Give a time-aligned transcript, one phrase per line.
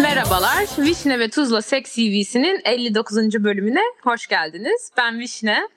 [0.00, 3.16] Merhabalar, Vişne ve Tuzla Seks CV'sinin 59.
[3.44, 4.90] bölümüne hoş geldiniz.
[4.96, 5.68] Ben Vişne.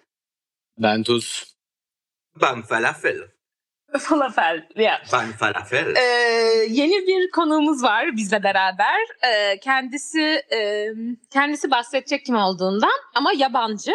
[0.77, 1.55] Ben Tuz.
[2.41, 3.17] Ben falafel.
[3.99, 4.67] Falafel.
[4.75, 4.99] Yeah.
[5.13, 5.95] Ben falafel.
[5.95, 6.01] Ee,
[6.69, 8.99] yeni bir konuğumuz var bizle beraber.
[9.27, 10.87] Ee, kendisi e,
[11.29, 13.91] kendisi bahsedecek kim olduğundan ama yabancı.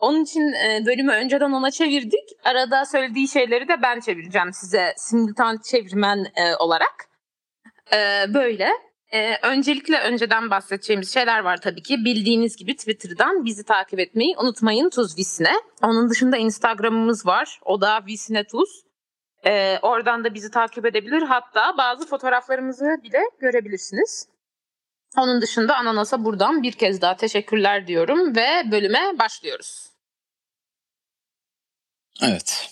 [0.00, 2.28] Onun için e, bölümü önceden ona çevirdik.
[2.44, 7.08] Arada söylediği şeyleri de ben çevireceğim size simultan çevirmen e, olarak.
[7.92, 8.68] Ee, böyle.
[9.42, 11.96] Öncelikle önceden bahsedeceğimiz şeyler var tabii ki.
[12.04, 15.52] Bildiğiniz gibi Twitter'dan bizi takip etmeyi unutmayın Tuz Visne.
[15.82, 17.60] Onun dışında Instagram'ımız var.
[17.64, 18.82] O da Visne Tuz.
[19.82, 21.22] Oradan da bizi takip edebilir.
[21.22, 24.28] Hatta bazı fotoğraflarımızı bile görebilirsiniz.
[25.18, 29.87] Onun dışında Ananas'a buradan bir kez daha teşekkürler diyorum ve bölüme başlıyoruz.
[32.22, 32.70] Evet.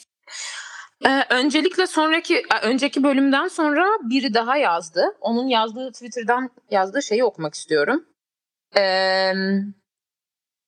[1.07, 5.17] Ee, öncelikle sonraki e, önceki bölümden sonra biri daha yazdı.
[5.21, 8.05] Onun yazdığı Twitter'dan yazdığı şeyi okumak istiyorum.
[8.77, 9.33] Ee,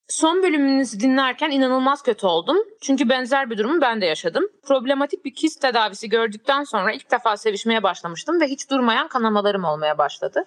[0.09, 2.57] son bölümünüzü dinlerken inanılmaz kötü oldum.
[2.81, 4.45] Çünkü benzer bir durumu ben de yaşadım.
[4.63, 9.99] Problematik bir kist tedavisi gördükten sonra ilk defa sevişmeye başlamıştım ve hiç durmayan kanamalarım olmaya
[9.99, 10.45] başladı.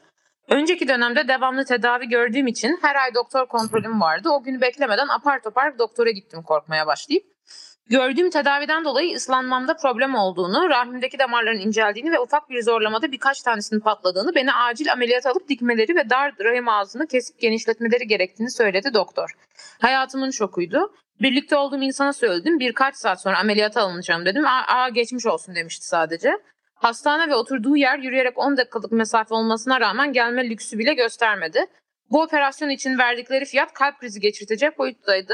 [0.49, 4.29] Önceki dönemde devamlı tedavi gördüğüm için her ay doktor kontrolüm vardı.
[4.29, 7.30] O günü beklemeden apar topar doktora gittim korkmaya başlayıp.
[7.89, 13.79] Gördüğüm tedaviden dolayı ıslanmamda problem olduğunu, rahmimdeki damarların inceldiğini ve ufak bir zorlamada birkaç tanesinin
[13.79, 19.29] patladığını, beni acil ameliyat alıp dikmeleri ve dar rahim ağzını kesip genişletmeleri gerektiğini söyledi doktor.
[19.81, 20.93] Hayatımın şokuydu.
[21.21, 22.59] Birlikte olduğum insana söyledim.
[22.59, 24.45] Birkaç saat sonra ameliyata alınacağım dedim.
[24.45, 26.31] Aa geçmiş olsun demişti sadece.
[26.75, 31.65] Hastane ve oturduğu yer yürüyerek 10 dakikalık mesafe olmasına rağmen gelme lüksü bile göstermedi.
[32.11, 35.33] Bu operasyon için verdikleri fiyat kalp krizi geçirtecek boyuttaydı.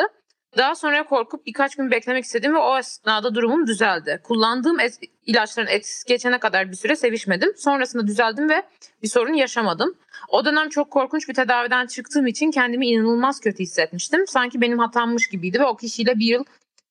[0.58, 4.22] Daha sonra korkup birkaç gün beklemek istedim ve o esnada durumum düzeldi.
[4.24, 7.54] Kullandığım es- ilaçların etkisi geçene kadar bir süre sevişmedim.
[7.58, 8.64] Sonrasında düzeldim ve
[9.04, 9.98] bir sorun yaşamadım.
[10.30, 14.28] O dönem çok korkunç bir tedaviden çıktığım için kendimi inanılmaz kötü hissetmiştim.
[14.28, 16.44] Sanki benim hatammış gibiydi ve o kişiyle bir yıl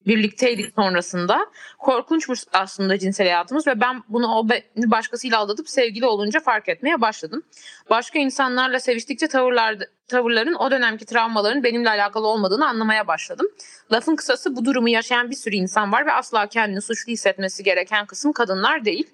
[0.07, 1.47] birlikteydik sonrasında.
[1.79, 7.43] Korkunçmuş aslında cinsel hayatımız ve ben bunu o başkasıyla aldatıp sevgili olunca fark etmeye başladım.
[7.91, 9.77] Başka insanlarla seviştikçe tavırlar,
[10.09, 13.47] tavırların o dönemki travmaların benimle alakalı olmadığını anlamaya başladım.
[13.93, 18.07] Lafın kısası bu durumu yaşayan bir sürü insan var ve asla kendini suçlu hissetmesi gereken
[18.07, 19.11] kısım kadınlar değil.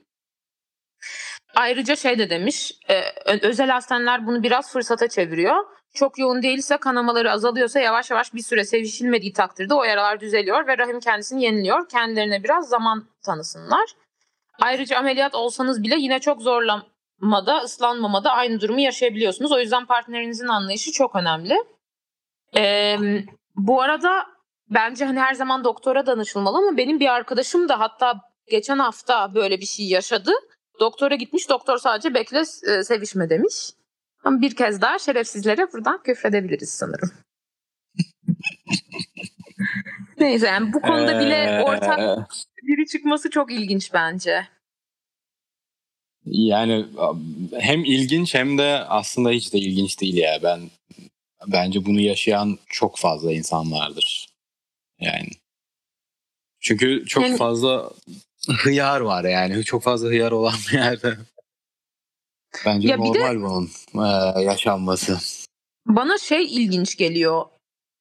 [1.54, 3.02] Ayrıca şey de demiş, e,
[3.42, 5.64] özel hastaneler bunu biraz fırsata çeviriyor.
[5.94, 10.78] Çok yoğun değilse kanamaları azalıyorsa yavaş yavaş bir süre sevişilmediği takdirde o yaralar düzeliyor ve
[10.78, 11.88] rahim kendisini yeniliyor.
[11.88, 13.84] Kendilerine biraz zaman tanısınlar.
[14.60, 19.52] Ayrıca ameliyat olsanız bile yine çok zorlamada, ıslanmamada aynı durumu yaşayabiliyorsunuz.
[19.52, 21.54] O yüzden partnerinizin anlayışı çok önemli.
[22.56, 22.96] Ee,
[23.56, 24.26] bu arada
[24.70, 28.20] bence hani her zaman doktora danışılmalı ama benim bir arkadaşım da hatta
[28.50, 30.32] geçen hafta böyle bir şey yaşadı.
[30.80, 32.44] Doktora gitmiş, doktor sadece bekle
[32.84, 33.70] sevişme demiş.
[34.24, 37.12] Ama bir kez daha şerefsizlere buradan küfredebiliriz sanırım.
[40.18, 42.28] Neyse yani bu konuda bile Ee, ortak
[42.62, 44.48] biri çıkması çok ilginç bence.
[46.26, 46.86] Yani
[47.60, 50.38] hem ilginç hem de aslında hiç de ilginç değil ya.
[50.42, 50.60] Ben
[51.46, 54.28] bence bunu yaşayan çok fazla insan vardır.
[55.00, 55.28] Yani.
[56.60, 57.90] Çünkü çok Yani- fazla
[58.58, 59.64] hıyar var yani.
[59.64, 61.16] Çok fazla hıyar olan bir yerde.
[62.66, 63.70] Bence Ya bir de- normal bunun
[64.04, 65.18] e, yaşanması.
[65.86, 67.44] Bana şey ilginç geliyor.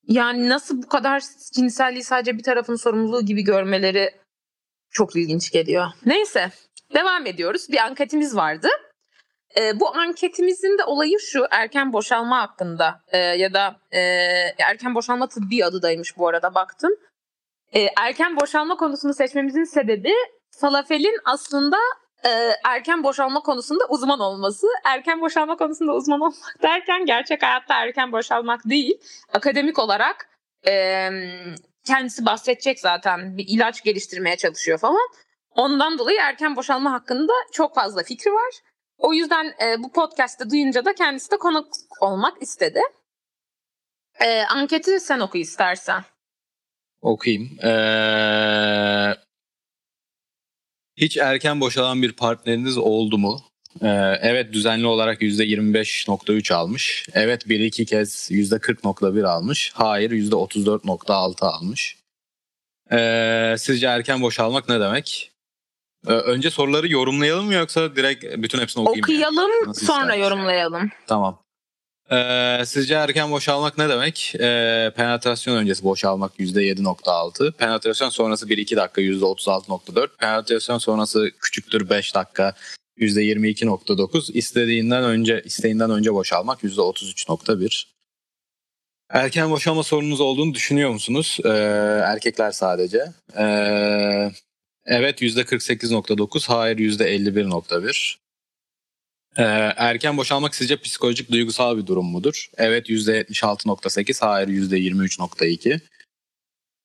[0.07, 1.23] Yani nasıl bu kadar
[1.53, 4.15] cinselliği sadece bir tarafın sorumluluğu gibi görmeleri
[4.91, 5.85] çok ilginç geliyor.
[6.05, 6.51] Neyse
[6.93, 7.69] devam ediyoruz.
[7.69, 8.67] Bir anketimiz vardı.
[9.57, 13.99] Ee, bu anketimizin de olayı şu erken boşalma hakkında Ee, ya da e,
[14.59, 16.91] erken boşalma tıbbi adıymış bu arada baktım.
[17.73, 20.13] Ee, erken boşalma konusunu seçmemizin sebebi
[20.59, 21.77] falafelin aslında
[22.25, 22.29] e,
[22.65, 24.67] erken boşalma konusunda uzman olması.
[24.85, 26.33] Erken boşalma konusunda uzman olmak
[26.63, 29.01] derken gerçek hayatta erken boşalmak değil.
[29.33, 30.29] Akademik olarak
[30.67, 31.09] e,
[31.85, 35.09] kendisi bahsedecek zaten bir ilaç geliştirmeye çalışıyor falan.
[35.55, 38.53] Ondan dolayı erken boşalma hakkında çok fazla fikri var.
[38.97, 41.67] O yüzden e, bu podcast'te duyunca da kendisi de konuk
[42.01, 42.81] olmak istedi.
[44.19, 46.03] E, anketi sen oku istersen.
[47.01, 47.59] Okuyayım.
[47.63, 49.15] Ee,
[50.97, 53.41] hiç erken boşalan bir partneriniz oldu mu?
[53.81, 53.87] Ee,
[54.21, 57.07] evet düzenli olarak %25.3 almış.
[57.13, 59.71] Evet bir iki kez %40.1 almış.
[59.75, 61.97] Hayır %34.6 almış.
[62.91, 65.31] Ee, sizce erken boşalmak ne demek?
[66.07, 69.03] Ee, önce soruları yorumlayalım mı yoksa direkt bütün hepsini okuyayım mı?
[69.31, 70.23] Okuyalım Nasıl sonra istersen.
[70.23, 70.89] yorumlayalım.
[71.07, 71.41] Tamam.
[72.11, 74.33] Ee, sizce erken boşalmak ne demek?
[74.39, 77.51] Ee, penetrasyon öncesi boşalmak %7.6.
[77.51, 80.07] Penetrasyon sonrası 1-2 dakika %36.4.
[80.17, 82.53] Penetrasyon sonrası küçüktür 5 dakika
[82.97, 84.31] %22.9.
[84.33, 87.85] İstediğinden önce isteğinden önce boşalmak %33.1.
[89.09, 91.37] Erken boşalma sorununuz olduğunu düşünüyor musunuz?
[91.45, 91.49] Ee,
[92.05, 93.05] erkekler sadece.
[93.37, 94.31] Ee,
[94.85, 98.20] evet %48.9, hayır %51.1.
[99.37, 99.43] Ee,
[99.77, 102.49] erken boşalmak sizce psikolojik duygusal bir durum mudur?
[102.57, 105.79] Evet %76.8, hayır %23.2.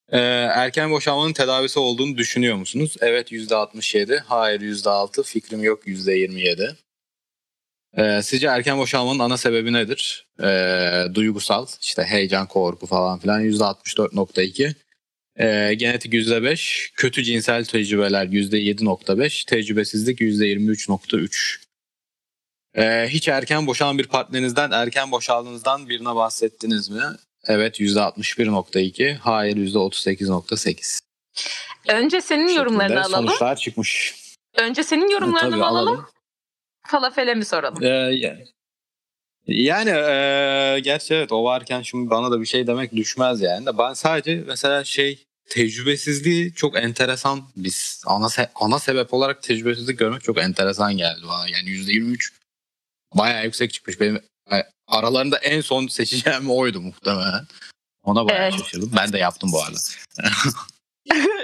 [0.09, 0.19] Ee,
[0.55, 2.97] erken boşalmanın tedavisi olduğunu düşünüyor musunuz?
[3.01, 6.77] Evet %67, hayır %6, fikrim yok %27.
[7.97, 10.27] Ee, sizce erken boşalmanın ana sebebi nedir?
[10.43, 14.75] Ee, duygusal, işte heyecan, korku falan filan %64.2.
[15.39, 21.66] Ee, genetik %5, kötü cinsel tecrübeler %7.5, tecrübesizlik %23.3.
[22.77, 27.03] Ee, hiç erken boşalan bir partnerinizden erken boşaldığınızdan birine bahsettiniz mi?
[27.47, 30.99] Evet %61.2, hayır %38.8.
[31.89, 33.29] Önce senin yorumlarını Şekilde alalım.
[33.29, 34.15] Sonuçlar çıkmış.
[34.59, 35.89] Önce senin yorumlarını Tabii mı alalım?
[35.95, 36.07] alalım.
[36.87, 37.83] Falafele mi soralım?
[37.83, 38.39] Ee, ya-
[39.47, 43.93] yani e, gerçi evet o varken şimdi bana da bir şey demek düşmez yani ben
[43.93, 50.39] sadece mesela şey tecrübesizliği çok enteresan biz ana se- ana sebep olarak tecrübesizlik görmek çok
[50.39, 52.33] enteresan geldi bana yani yüzde 23
[53.15, 54.21] bayağı yüksek çıkmış benim
[54.89, 57.47] aralarında en son seçeceğim oydu muhtemelen
[58.05, 58.55] ona bayağı Evet.
[58.59, 59.79] şaşırdım ben de yaptım bu arada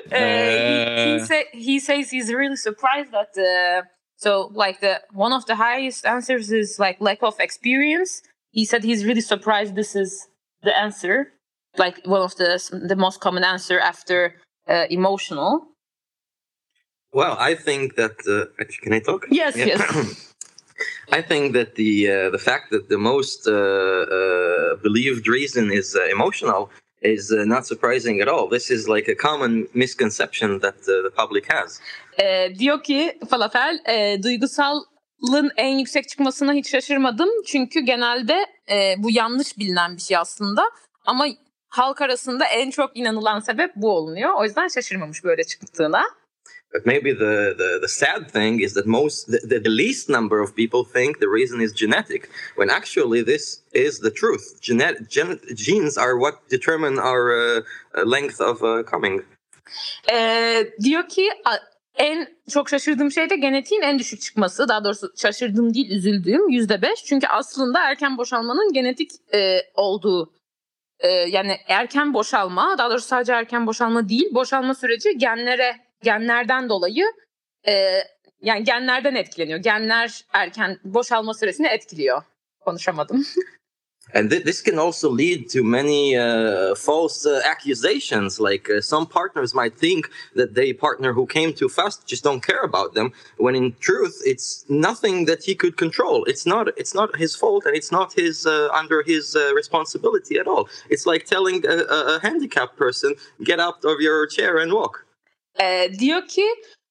[0.06, 3.82] Uh, he, he, say, he says he's really surprised that uh,
[4.16, 8.22] so like the one of the highest answers is like lack of experience.
[8.52, 10.28] He said he's really surprised this is
[10.64, 11.32] the answer,
[11.78, 12.58] like one of the
[12.88, 14.34] the most common answer after
[14.68, 15.68] uh, emotional.
[17.12, 18.16] Well, I think that.
[18.26, 19.26] Uh, can I talk?
[19.30, 19.66] Yes, Yeah.
[19.66, 19.80] yes.
[21.18, 25.96] I think that the uh, the fact that the most uh, uh, believed reason is
[25.96, 26.68] uh, emotional
[27.02, 28.48] is uh, not surprising at all.
[28.48, 31.80] This is like a common misconception that the public has.
[32.18, 37.28] Ee, diyor ki falafel e, duygusalın en yüksek çıkmasına hiç şaşırmadım.
[37.46, 40.62] Çünkü genelde e, bu yanlış bilinen bir şey aslında.
[41.06, 41.26] Ama
[41.68, 44.30] halk arasında en çok inanılan sebep bu olunuyor.
[44.34, 46.02] O yüzden şaşırmamış böyle çıktığına.
[46.72, 50.56] But maybe the, the, the sad thing is that most the, the, least number of
[50.56, 54.58] people think the reason is genetic, when actually this is the truth.
[54.62, 57.60] Genet, gen, genes are what determine our uh,
[57.94, 59.22] uh, length of uh, coming.
[60.12, 61.28] Ee, diyor ki
[61.94, 64.68] en çok şaşırdığım şey de genetiğin en düşük çıkması.
[64.68, 67.04] Daha doğrusu şaşırdığım değil üzüldüğüm yüzde beş.
[67.04, 70.32] Çünkü aslında erken boşalmanın genetik e, olduğu
[71.00, 77.04] e, yani erken boşalma daha doğrusu sadece erken boşalma değil boşalma süreci genlere genlerden dolayı
[77.68, 77.98] e,
[78.40, 79.58] yani genlerden etkileniyor.
[79.58, 82.22] Genler erken boşalma süresini etkiliyor.
[82.60, 83.26] Konuşamadım.
[84.14, 88.40] And th- this can also lead to many uh, false uh, accusations.
[88.40, 92.42] Like uh, some partners might think that the partner who came too fast just don't
[92.42, 96.24] care about them, when in truth it's nothing that he could control.
[96.24, 96.68] It's not.
[96.76, 100.68] It's not his fault, and it's not his uh, under his uh, responsibility at all.
[100.90, 101.76] It's like telling a,
[102.14, 105.06] a handicapped person, "Get out of your chair and walk."
[105.60, 106.44] Ee, diyor ki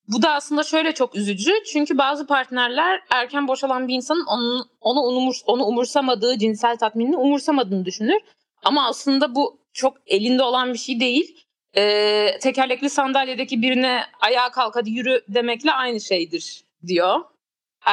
[0.08, 1.52] bu da aslında şöyle çok üzücü.
[1.74, 7.86] Çünkü bazı partnerler erken boşalan bir insanın onun, onu, umur, onu umursamadığı, cinsel tatminini umursamadığını
[7.86, 8.20] düşünür.
[8.64, 11.46] Ama aslında bu çok elinde olan bir şey değil.
[11.78, 17.20] Ee, tekerlekli sandalyedeki birine ayağa kalk hadi yürü demekle aynı şeydir diyor.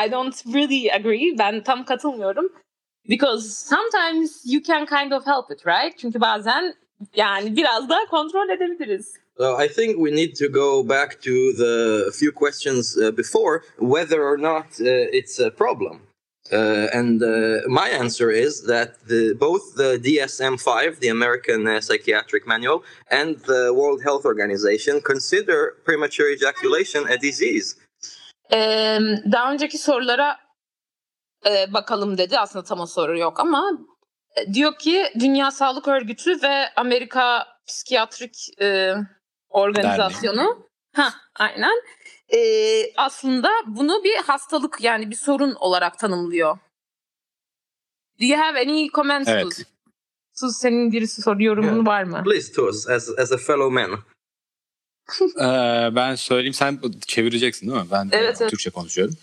[0.07, 1.39] I don't really agree.
[1.39, 2.53] Ben tam katılmıyorum.
[3.09, 5.99] Because sometimes you can kind of help it, right?
[5.99, 6.75] Çünkü bazen
[7.17, 9.15] yani biraz da kontrol edebiliriz.
[9.39, 14.21] So I think we need to go back to the few questions uh, before whether
[14.25, 16.01] or not uh, it's a problem.
[16.51, 22.47] Uh, and uh, my answer is that the, both the DSM-5, the American uh, Psychiatric
[22.47, 27.77] Manual, and the World Health Organization consider premature ejaculation a disease.
[28.53, 28.99] Ee,
[29.33, 30.37] daha önceki sorulara
[31.47, 32.39] e, bakalım dedi.
[32.39, 33.79] Aslında tam o soru yok ama
[34.37, 38.95] e, diyor ki Dünya Sağlık Örgütü ve Amerika Psikiyatrik e,
[39.49, 41.83] Organizasyonu ha aynen
[42.29, 42.39] e,
[42.97, 46.59] aslında bunu bir hastalık yani bir sorun olarak tanımlıyor.
[48.21, 49.29] Do you have any comments?
[49.29, 49.45] Evet.
[49.55, 49.65] Sus?
[50.35, 51.87] Sus senin birisi soru yorumun Yeah.
[51.87, 52.23] var mı?
[52.25, 53.99] Please, Tus, as, as a fellow man.
[55.41, 57.89] Ee, ben söyleyeyim sen çevireceksin değil mi?
[57.91, 58.51] Ben Evet, e, evet.
[58.51, 59.15] Türkçe konuşuyorum.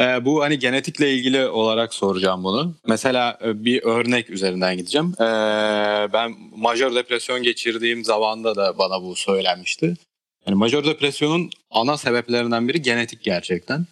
[0.00, 2.74] Ee, bu hani genetikle ilgili olarak soracağım bunu.
[2.86, 5.14] Mesela e, bir örnek üzerinden gideceğim.
[5.20, 5.24] Ee,
[6.12, 9.96] ben majör depresyon geçirdiğim zamanda da bana bu söylenmişti.
[10.46, 13.86] Yani majör depresyonun ana sebeplerinden biri genetik gerçekten.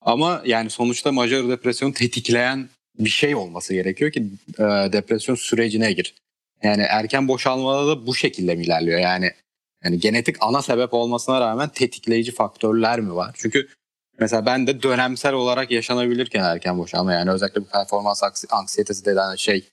[0.00, 2.68] Ama yani sonuçta majör depresyonu tetikleyen
[2.98, 4.24] bir şey olması gerekiyor ki
[4.58, 6.14] e, depresyon sürecine gir.
[6.62, 9.00] Yani erken boşalmada da bu şekilde mi ilerliyor?
[9.00, 9.30] Yani
[9.84, 13.30] yani genetik ana sebep olmasına rağmen tetikleyici faktörler mi var?
[13.34, 13.68] Çünkü
[14.22, 19.36] mesela ben de dönemsel olarak yaşanabilirken erken boşalma yani özellikle bu performans anksi- anksiyetesi denen
[19.36, 19.68] şey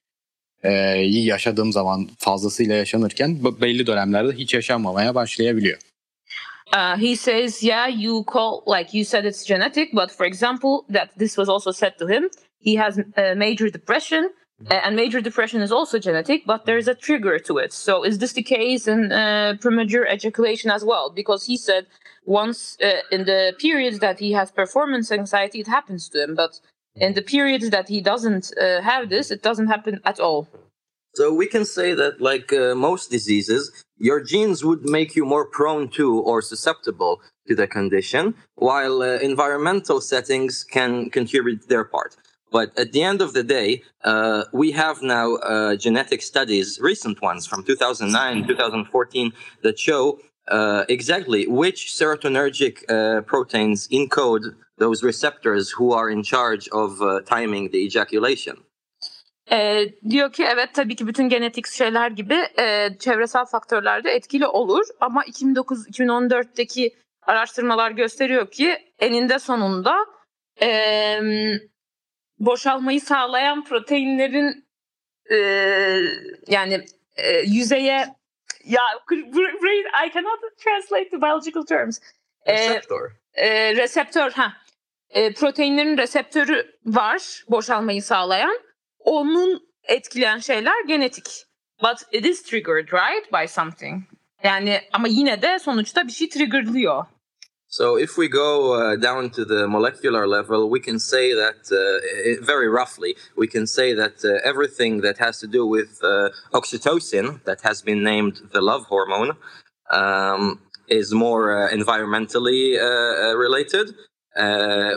[0.63, 0.71] e,
[1.03, 5.79] yaşadığım zaman fazlasıyla yaşanırken belli dönemlerde hiç yaşanmamaya başlayabiliyor.
[6.73, 11.09] Uh, he says, yeah, you call like you said it's genetic, but for example, that
[11.19, 12.29] this was also said to him.
[12.65, 14.33] He has uh, major depression,
[14.67, 17.71] and major depression is also genetic, but there is a trigger to it.
[17.71, 21.09] So is this the case in uh, premature ejaculation as well?
[21.09, 21.87] Because he said
[22.25, 26.59] once uh, in the periods that he has performance anxiety, it happens to him, but
[26.95, 30.47] in the periods that he doesn't uh, have this, it doesn't happen at all.
[31.15, 35.45] So we can say that, like uh, most diseases, your genes would make you more
[35.45, 42.15] prone to or susceptible to the condition, while uh, environmental settings can contribute their part.
[42.51, 47.21] But at the end of the day, uh, we have now uh, genetic studies, recent
[47.21, 55.69] ones from 2009, 2014, that show uh, exactly which serotonergic uh, proteins encode those receptors
[55.69, 58.57] who are in charge of uh, timing the ejaculation.
[59.51, 64.47] Ee, diyor ki evet tabii ki bütün genetik şeyler gibi e, çevresel faktörler de etkili
[64.47, 69.95] olur ama 2009-2014'teki araştırmalar gösteriyor ki eninde sonunda
[70.61, 70.69] e,
[72.39, 74.65] boşalmayı sağlayan proteinlerin
[75.31, 75.35] e,
[76.47, 76.85] yani
[77.17, 78.15] e, yüzeye
[78.65, 78.81] ya
[80.05, 81.99] I cannot translate the biological terms.
[82.45, 83.11] E, Receptor.
[83.33, 84.53] e, reseptör ha
[85.09, 88.59] e, proteinlerin reseptörü var boşalmayı sağlayan.
[88.99, 91.45] Onun etkileyen şeyler genetik.
[91.83, 94.03] But it is triggered right by something.
[94.43, 97.05] Yani ama yine de sonuçta bir şey triggerlıyor.
[97.71, 102.43] So, if we go uh, down to the molecular level, we can say that, uh,
[102.43, 107.43] very roughly, we can say that uh, everything that has to do with uh, oxytocin,
[107.43, 109.33] that has been named the love hormone,
[109.91, 113.93] um, is more uh, environmentally uh, related,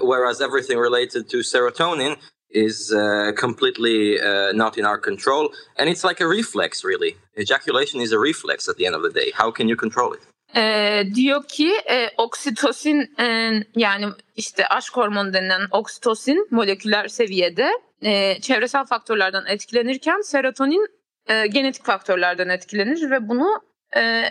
[0.02, 2.16] whereas everything related to serotonin
[2.50, 2.94] is
[3.36, 4.18] completely
[4.54, 5.50] not in our control.
[5.78, 7.16] And it's like a reflex, really.
[7.38, 9.30] Ejaculation is a reflex at the end of the day.
[9.34, 10.22] How can you control it?
[10.56, 14.06] Ee, diyor ki e, oksitosin e, yani
[14.36, 17.70] işte aşk hormonu denilen oksitosin moleküler seviyede
[18.02, 20.86] e, çevresel faktörlerden etkilenirken serotonin
[21.28, 23.62] e, genetik faktörlerden etkilenir ve bunu
[23.96, 24.24] e,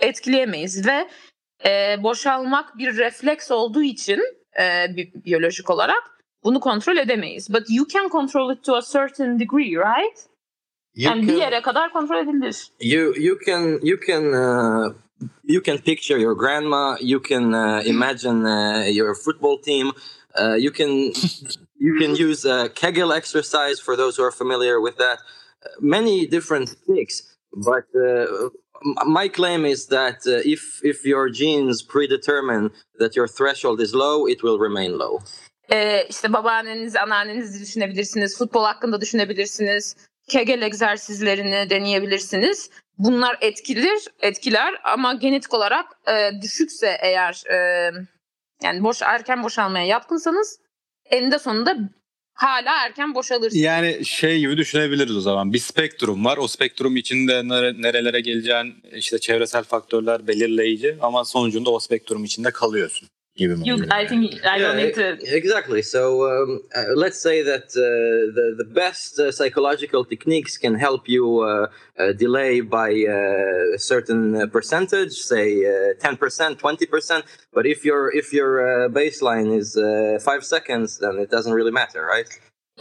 [0.00, 1.08] etkileyemeyiz ve
[1.66, 4.20] e, boşalmak bir refleks olduğu için
[4.60, 6.02] e, bi- biyolojik olarak
[6.44, 7.54] bunu kontrol edemeyiz.
[7.54, 10.18] But you can control it to a certain degree, right?
[10.94, 12.66] You yani bir can- yere kadar kontrol edilir.
[12.80, 14.92] you you can you can uh,
[15.44, 19.92] you can picture your grandma you can uh, imagine uh, your football team
[20.40, 20.90] uh, you can
[21.86, 25.18] you can use uh, kegel exercise for those who are familiar with that
[25.80, 28.48] many different tricks but uh,
[29.06, 34.26] my claim is that uh, if if your genes predetermine that your threshold is low
[34.26, 35.20] it will remain low
[36.08, 38.38] işte babaanneniz, anneannenizi düşünebilirsiniz.
[38.38, 39.96] Futbol hakkında düşünebilirsiniz.
[40.28, 42.70] Kegel egzersizlerini deneyebilirsiniz.
[43.04, 47.56] Bunlar etkilir, etkiler ama genetik olarak e, düşükse eğer e,
[48.62, 50.58] yani boş erken boşalmaya yatkınsanız
[51.10, 51.76] eninde sonunda
[52.34, 53.62] hala erken boşalırsınız.
[53.62, 55.52] Yani şey gibi düşünebiliriz o zaman.
[55.52, 56.36] Bir spektrum var.
[56.36, 62.50] O spektrum içinde nere- nerelere geleceğin işte çevresel faktörler belirleyici ama sonucunda o spektrum içinde
[62.50, 63.08] kalıyorsun
[63.40, 63.68] gibi mi?
[63.68, 64.22] You, oluyor I think
[64.54, 65.06] I don't need to.
[65.26, 65.82] e- exactly.
[65.82, 67.84] So um, uh, let's say that uh,
[68.36, 73.78] the the best uh, psychological techniques can help you uh, uh, delay by uh, a
[73.78, 75.72] certain uh, percentage, say uh,
[76.04, 77.22] ten percent, twenty percent.
[77.56, 79.84] But if your if your uh, baseline is uh,
[80.28, 82.30] five seconds, then it doesn't really matter, right?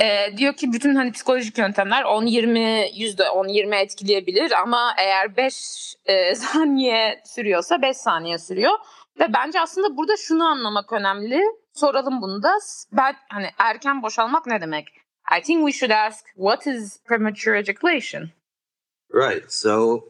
[0.02, 6.36] Ee, diyor ki bütün hani psikolojik yöntemler 10-20 yüzde 10-20 etkileyebilir ama eğer 5 e,
[6.54, 8.74] saniye sürüyorsa 5 saniye sürüyor.
[9.20, 11.42] Ve bence aslında burada şunu anlamak önemli.
[11.74, 12.54] Soralım bunu da.
[12.92, 14.88] Ben hani erken boşalmak ne demek?
[15.40, 18.30] I think we should ask what is premature ejaculation?
[19.14, 19.52] Right.
[19.52, 20.04] So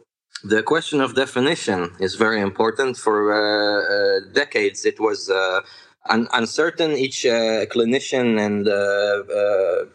[0.49, 2.97] the question of definition is very important.
[2.97, 5.61] For uh, uh, decades, it was uh,
[6.09, 6.91] un- uncertain.
[6.91, 9.85] Each uh, clinician and uh,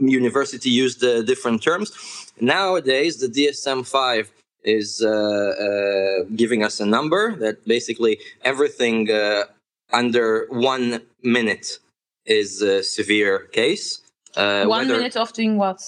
[0.00, 1.92] university used different terms.
[2.40, 4.30] Nowadays, the DSM 5
[4.64, 9.44] is uh, uh, giving us a number that basically everything uh,
[9.92, 11.78] under one minute
[12.26, 14.00] is a severe case.
[14.36, 15.80] Uh, One whether- minute of doing what?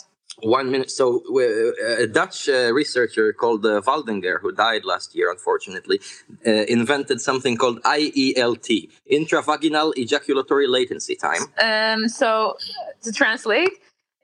[0.42, 0.90] one minute.
[0.90, 6.00] So, uh, a Dutch uh, researcher called uh, Waldinger, who died last year, unfortunately,
[6.44, 11.42] uh, invented something called IELT, intravaginal ejaculatory latency time.
[11.62, 12.56] Um, so
[13.04, 13.70] to translate,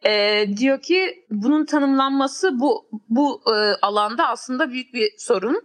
[0.06, 3.52] E, diyor ki bunun tanımlanması bu bu e,
[3.82, 5.62] alanda aslında büyük bir sorun.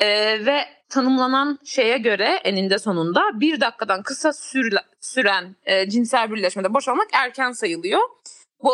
[0.00, 0.06] E,
[0.46, 7.08] ve tanımlanan şeye göre eninde sonunda bir dakikadan kısa sürle, süren e, cinsel birleşmede boşalmak
[7.12, 8.00] erken sayılıyor.
[8.62, 8.70] Bu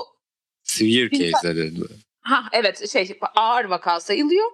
[0.63, 1.81] Severe Bir- case dedi.
[2.23, 4.51] Ha evet şey ağır vaka sayılıyor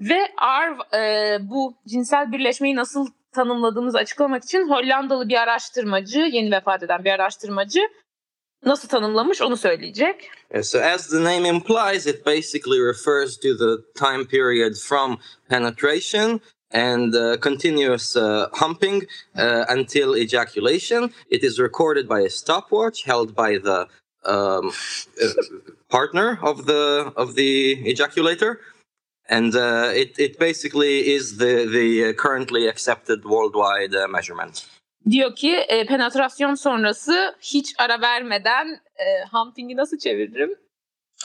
[0.00, 6.82] ve ağır e, bu cinsel birleşmeyi nasıl tanımladığımızı açıklamak için Hollandalı bir araştırmacı, yeni vefat
[6.82, 7.80] eden bir araştırmacı
[8.64, 10.30] nasıl tanımlamış onu söyleyecek.
[10.54, 16.40] Uh, So, as the name implies, it basically refers to the time period from penetration
[16.72, 19.02] and uh, continuous uh, humping
[19.36, 21.10] uh, until ejaculation.
[21.30, 23.86] It is recorded by a stopwatch held by the
[24.24, 24.72] um,
[25.22, 25.28] uh,
[25.88, 28.58] partner of the of the ejaculator,
[29.28, 34.66] and uh, it it basically is the the currently accepted worldwide uh, measurement.
[35.10, 40.54] Diyor ki e, penetrasyon sonrası hiç ara vermeden e, humping'i nasıl çeviririm?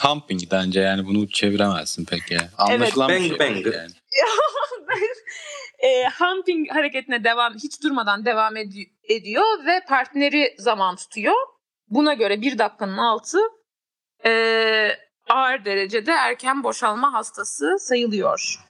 [0.02, 2.40] Humping bence yani bunu çeviremezsin pek ya.
[2.58, 3.66] Anlaşılan Bang bir şey bang.
[3.74, 3.92] yani.
[5.78, 11.34] e, humping hareketine devam hiç durmadan devam edi- ediyor ve partneri zaman tutuyor.
[11.88, 13.38] Buna göre bir dakikanın altı
[14.24, 14.30] e,
[15.28, 18.65] ağır derecede erken boşalma hastası sayılıyor.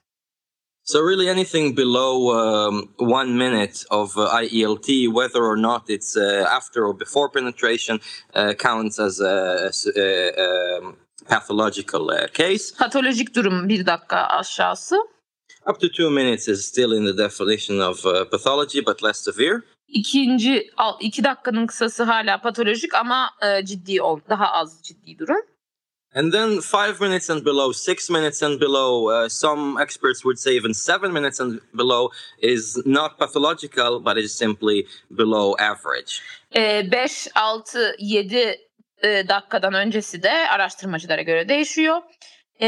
[0.89, 6.47] So really, anything below um, one minute of uh, IELT, whether or not it's uh,
[6.49, 7.99] after or before penetration,
[8.33, 10.95] uh, counts as a, as a, um,
[11.27, 12.71] pathological uh, case.
[12.77, 14.95] Patolojik durum bir dakika aşağısı.
[15.69, 19.61] Up to two minutes is still in the definition of uh, pathology, but less severe.
[19.87, 23.29] İkinci iki dakikanın kısası hala patolojik ama
[23.63, 25.41] ciddi ol daha az ciddi durum.
[26.13, 30.51] And then five minutes and below, six minutes and below, uh, some experts would say
[30.51, 32.09] even seven minutes and below
[32.41, 34.85] is not pathological, but is simply
[35.15, 36.21] below average.
[36.53, 38.57] 5, 6, 7
[39.03, 42.01] e, dakikadan öncesi de araştırmacılara göre değişiyor.
[42.61, 42.67] E,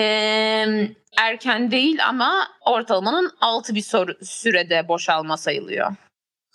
[1.17, 3.86] erken değil ama ortalamanın altı bir
[4.22, 5.91] sürede boşalma sayılıyor.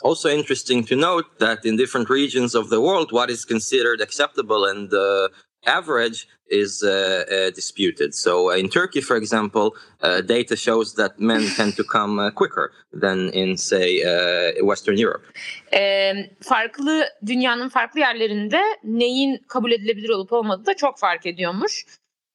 [0.02, 4.70] Also interesting to note that in different regions of the world, what is considered acceptable
[4.70, 5.28] and uh,
[5.66, 8.14] average is uh, uh, disputed.
[8.14, 12.30] So uh, in Turkey, for example, uh, data shows that men tend to come uh,
[12.30, 15.24] quicker than in, say, uh, Western Europe.
[15.72, 21.84] E, farklı dünyanın farklı yerlerinde neyin kabul edilebilir olup olmadığı da çok fark ediyormuş.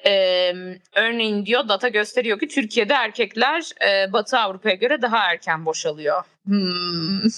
[0.05, 0.53] E,
[0.95, 6.23] örneğin diyor data gösteriyor ki Türkiye'de erkekler e, Batı Avrupa'ya göre daha erken boşalıyor.
[6.45, 7.29] Hmm.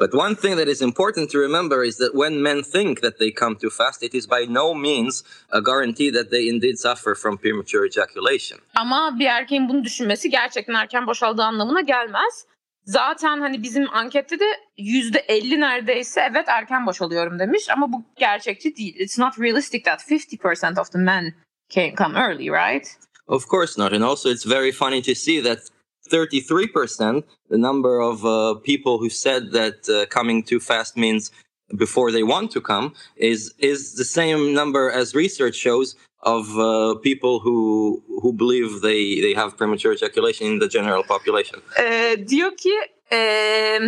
[0.00, 3.30] But one thing that is important to remember is that when men think that they
[3.30, 7.36] come too fast, it is by no means a guarantee that they indeed suffer from
[7.36, 8.58] premature ejaculation.
[8.74, 12.46] Ama bir erkeğin bunu düşünmesi gerçekten erken boşaldığı anlamına gelmez.
[12.84, 14.44] Zaten hani bizim ankette de
[14.78, 18.96] yüzde elli neredeyse evet erken boşalıyorum demiş ama bu gerçekçi değil.
[18.98, 21.34] It's not realistic that 50% of the men
[21.70, 22.96] can come early, right?
[23.26, 23.92] Of course not.
[23.92, 25.58] And also, it's very funny to see that
[26.10, 31.30] 33%, the number of uh, people who said that uh, coming too fast means
[31.76, 36.94] before they want to come is is the same number as research shows of uh,
[37.02, 41.60] people who who believe they they have premature ejaculation in the general population.
[41.78, 42.72] Ee, diyor ki
[43.12, 43.80] e,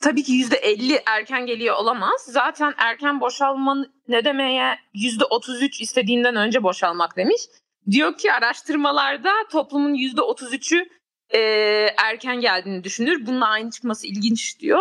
[0.00, 2.20] tabii ki yüzde 50 erken geliyor olamaz.
[2.26, 7.42] Zaten erken boşalma ne demeye yüzde 33 istediğinden önce boşalmak demiş.
[7.90, 10.88] Diyor ki araştırmalarda toplumun yüzde 33'ü
[11.34, 11.40] e,
[12.04, 13.26] erken geldiğini düşünür.
[13.26, 14.80] Bununla aynı çıkması ilginç diyor.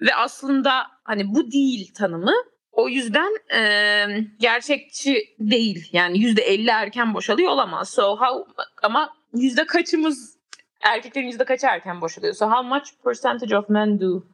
[0.00, 2.34] Ve aslında hani bu değil tanımı.
[2.72, 4.06] O yüzden e,
[4.38, 5.88] gerçekçi değil.
[5.92, 7.90] Yani yüzde elli erken boşalıyor olamaz.
[7.90, 10.38] So how ama yüzde kaçımız
[10.82, 12.34] erkeklerin yüzde kaçı erken boşalıyor?
[12.34, 14.24] So how much percentage of men do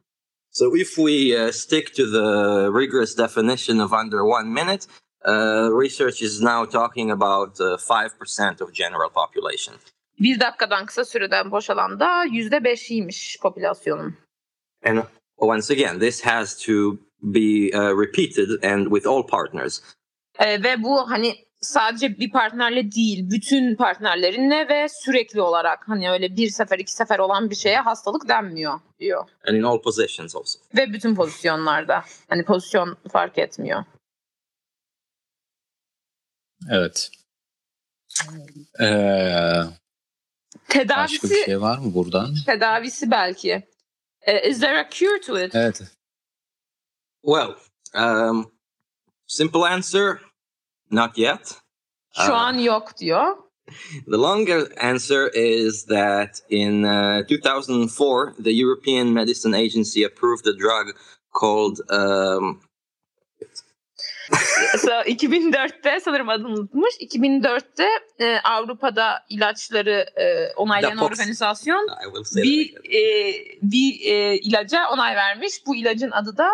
[0.51, 4.87] So if we uh, stick to the rigorous definition of under one minute,
[5.25, 9.75] uh, research is now talking about uh, 5% of general population.
[10.19, 14.17] Bir dakikadan kısa süreden boşalan da yüzde beşiymiş popülasyonun.
[14.85, 14.99] And
[15.37, 16.73] once again, this has to
[17.21, 19.81] be uh, repeated and with all partners.
[20.39, 26.35] Ee, ve bu hani sadece bir partnerle değil, bütün partnerlerinle ve sürekli olarak hani öyle
[26.35, 29.29] bir sefer iki sefer olan bir şeye hastalık denmiyor diyor.
[29.47, 30.59] and in all positions also.
[30.77, 32.03] Ve bütün pozisyonlarda.
[32.29, 33.83] Hani pozisyon fark etmiyor.
[36.71, 37.11] Evet.
[38.81, 39.63] Ee,
[40.69, 42.35] başka Tedavisi, bir şey var mı buradan?
[42.45, 43.67] tedavisi belki.
[44.43, 45.55] Is there a cure to it?
[45.55, 45.81] Evet.
[47.21, 47.55] Well,
[47.95, 48.51] um,
[49.27, 50.17] simple answer,
[50.91, 51.55] not yet.
[52.13, 52.37] Şu Aa.
[52.37, 53.37] an yok diyor.
[54.05, 60.95] The longer answer is that in uh, 2004, the European Medicine Agency approved a drug
[61.39, 62.68] called um, So,
[65.05, 66.93] 2004'te sanırım adını unutmuş.
[67.01, 67.87] 2004'te
[68.19, 71.11] e, Avrupa'da ilaçları e, onaylayan Dapox.
[71.19, 71.87] organizasyon
[72.35, 75.53] bir e, bir e, ilaca onay vermiş.
[75.65, 76.49] Bu ilacın adı da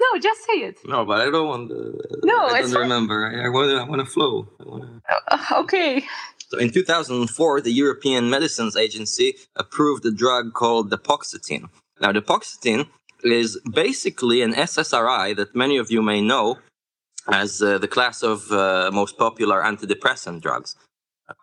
[0.00, 0.84] No, just say it.
[0.84, 1.70] No, but I don't want.
[1.70, 1.74] To,
[2.26, 3.30] No, I don't remember.
[3.32, 3.70] I, want.
[3.70, 4.46] I want to flow.
[4.58, 5.00] Wanna...
[5.28, 6.04] Ah, Okay.
[6.50, 11.68] So in 2004, the European Medicines Agency approved a drug called Depoxetine.
[12.00, 12.86] Now, Depoxetine
[13.22, 16.58] is basically an SSRI that many of you may know
[17.28, 20.76] as uh, the class of uh, most popular antidepressant drugs.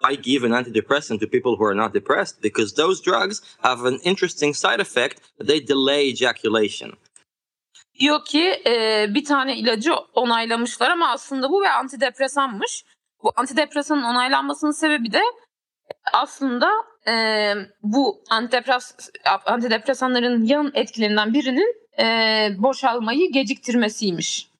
[0.04, 4.00] I give an antidepressant to people who are not depressed because those drugs have an
[4.04, 5.20] interesting side effect.
[5.40, 6.94] They delay ejaculation.
[8.00, 12.86] Diyor ki e, bir tane ilacı onaylamışlar ama aslında bu ve antidepresanmış.
[13.24, 15.22] Bu antidepresanın onaylanmasının sebebi de
[16.14, 16.72] aslında
[17.08, 18.96] e, bu antidepres,
[19.46, 22.06] antidepresanların yan etkilerinden birinin e,
[22.58, 24.54] boşalmayı geciktirmesiymiş.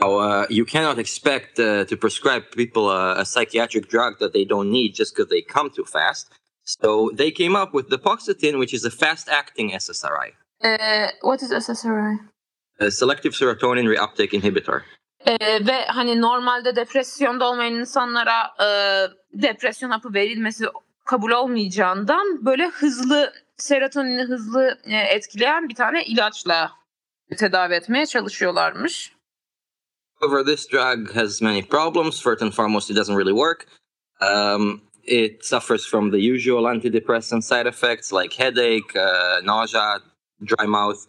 [0.00, 4.48] Now, uh, you cannot expect uh, to prescribe people a, a psychiatric drug that they
[4.48, 6.32] don't need just because they come too fast.
[6.64, 10.32] So they came up with Depoxetine, which is a fast-acting SSRI,
[10.64, 10.76] E,
[11.22, 12.18] what is SSRI?
[12.80, 14.82] a selective serotonin reuptake inhibitor.
[15.26, 18.66] Ee, ve hani normalde depresyonda olmayan insanlara e,
[19.42, 20.64] depresyon hapı verilmesi
[21.04, 26.72] kabul olmayacağından böyle hızlı serotonini hızlı e, etkileyen bir tane ilaçla
[27.38, 29.12] tedavi etmeye çalışıyorlarmış.
[30.20, 32.22] However, this drug has many problems.
[32.22, 33.66] First and foremost, it doesn't really work.
[34.20, 40.00] Um, it suffers from the usual antidepressant side effects like headache, uh, nausea,
[40.44, 41.06] dry mouth.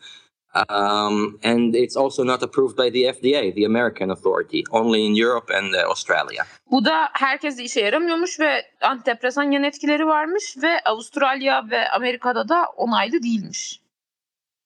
[0.53, 5.49] Um, and it's also not approved by the FDA, the American authority, only in Europe
[5.49, 6.45] and uh, Australia.
[6.71, 12.65] Bu da herkese işe yaramıyormuş ve antidepresan yan etkileri varmış ve Avustralya ve Amerika'da da
[12.77, 13.81] onaylı değilmiş.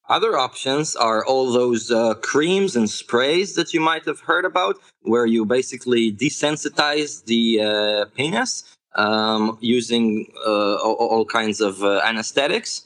[0.10, 4.78] Other options are all those uh, creams and sprays that you might have heard about,
[5.04, 8.64] where you basically desensitize the uh, penis
[8.96, 12.85] um, using uh, all, all kinds of uh, anesthetics.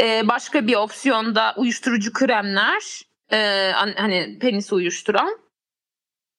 [0.00, 5.38] Ee, başka bir opsiyonda uyuşturucu kremler, e, an- hani penisi uyuşturan.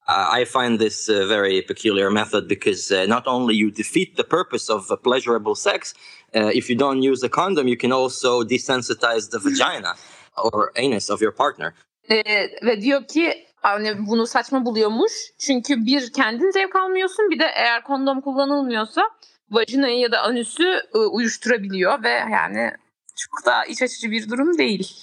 [0.10, 4.24] Uh, I find this a very peculiar method because uh, not only you defeat the
[4.24, 5.94] purpose of uh, pleasurable sex,
[6.36, 9.94] uh, if you don't use a condom, you can also desensitize the vagina
[10.38, 11.74] or anus of your partner.
[12.10, 15.12] Ee, ve diyor ki hani bunu saçma buluyormuş.
[15.40, 19.02] Çünkü bir kendin zevk almıyorsun bir de eğer kondom kullanılmıyorsa
[19.52, 22.72] vajinayı ya da anüsü e, uyuşturabiliyor ve yani
[23.18, 24.94] çok da iç açıcı bir durum değil.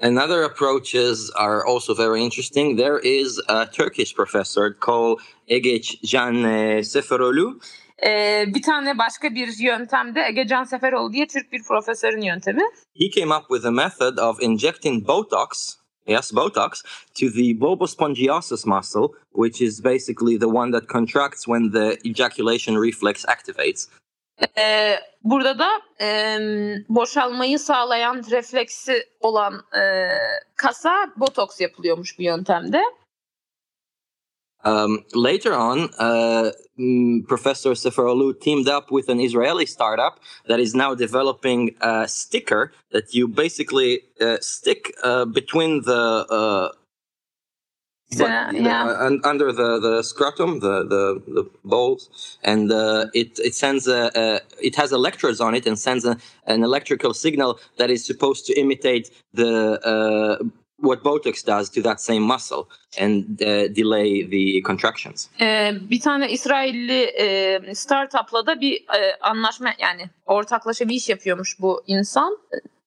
[0.00, 2.78] Another approaches are also very interesting.
[2.78, 7.58] There is a Turkish professor called Egeç Can Seferolu.
[8.06, 12.62] Ee, bir tane başka bir yöntemde Egecan Seferoğlu diye Türk bir profesörün yöntemi.
[12.94, 16.82] He came up with a method of injecting Botox, yes, Botox,
[17.14, 23.24] to the bulbospongiosus muscle, which is basically the one that contracts when the ejaculation reflex
[23.24, 23.88] activates.
[24.58, 25.68] Ee, burada da
[26.00, 26.38] e,
[26.88, 30.08] boşalmayı sağlayan refleksi olan e,
[30.56, 32.82] kasa botoks yapılıyormuş bu yöntemde.
[34.64, 36.50] Um, later on, uh,
[37.28, 43.14] Professor Seferolu teamed up with an Israeli startup that is now developing a sticker that
[43.14, 46.74] you basically uh, stick uh, between the
[48.12, 49.06] uh, The- yeah.
[49.06, 52.08] un- under the, the scrotum, the, the, the balls,
[52.42, 56.16] and uh, it it sends a, a it has electrodes on it and sends a,
[56.46, 60.44] an electrical signal that is supposed to imitate the uh,
[60.80, 62.64] what Botox does to that same muscle
[62.98, 65.28] and uh, delay the contractions.
[65.40, 71.56] Ee, bir tane İsrailli e, startupla da bir e, anlaşma yani ortaklaşa bir iş yapıyormuş
[71.60, 72.38] bu insan.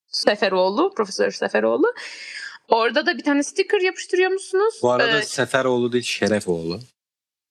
[0.07, 1.93] Seferoğlu, Profesör Seferoğlu.
[2.71, 4.79] Orada da bir tane sticker yapıştırıyor musunuz?
[4.81, 6.79] Bu arada Ee, Seferoğlu değil Şerefoğlu.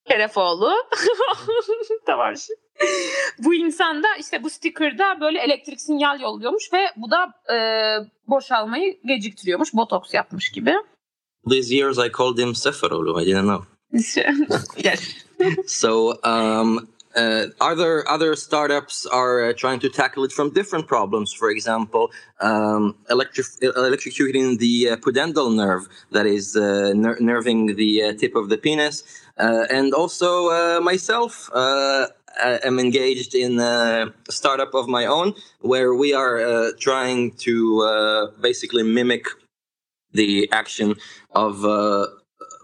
[0.07, 0.73] Şerefoğlu.
[2.05, 2.59] tamam şimdi.
[3.39, 7.57] bu insan da işte bu sticker'da böyle elektrik sinyal yolluyormuş ve bu da e,
[8.27, 9.73] boşalmayı geciktiriyormuş.
[9.73, 10.73] Botoks yapmış gibi.
[11.49, 13.21] These years I called him Seferolu.
[13.21, 13.67] I didn't know.
[14.81, 14.97] Gel.
[15.67, 21.33] so um, uh, other other startups are uh, trying to tackle it from different problems.
[21.33, 28.03] For example, um, electric, electrocuting the uh, pudendal nerve that is uh, ner- nerving the
[28.03, 29.03] uh, tip of the penis,
[29.37, 31.49] uh, and also uh, myself.
[31.53, 32.07] Uh,
[32.41, 37.81] I am engaged in a startup of my own where we are uh, trying to
[37.81, 39.25] uh, basically mimic
[40.13, 40.95] the action
[41.31, 42.07] of uh,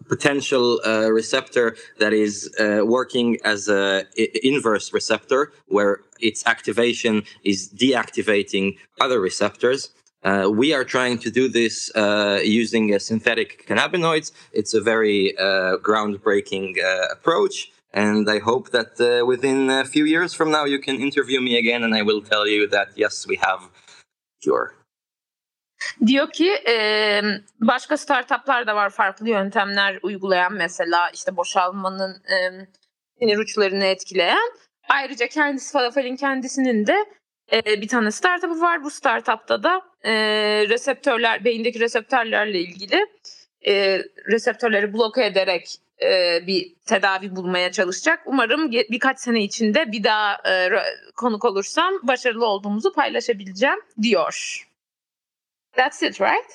[0.08, 4.06] potential uh, receptor that is uh, working as a
[4.44, 9.82] inverse receptor where its activation is deactivating other receptors
[10.24, 14.32] Uh, we are trying to do this uh, using synthetic cannabinoids.
[14.52, 18.92] It's a very uh, groundbreaking uh, approach, and I hope that
[19.26, 22.46] within a few years from now you can interview me again, and I will tell
[22.48, 23.70] you that yes, we have
[24.42, 24.77] cure.
[26.08, 27.22] Diyor ki e,
[27.60, 32.24] başka startuplar da var farklı yöntemler uygulayan mesela işte boşalmanın
[33.20, 34.52] sinir uçlarını etkileyen.
[34.90, 37.06] Ayrıca kendisi falafelin kendisinin de
[37.82, 38.84] bir tane startup'ı var.
[38.84, 39.82] Bu startup'ta da
[40.70, 43.06] reseptörler, beyindeki reseptörlerle ilgili
[44.28, 45.78] reseptörleri bloke ederek
[46.48, 48.20] bir tedavi bulmaya çalışacak.
[48.26, 50.42] Umarım birkaç sene içinde bir daha
[51.16, 54.68] konuk olursam başarılı olduğumuzu paylaşabileceğim diyor.
[55.78, 56.50] That's it, right?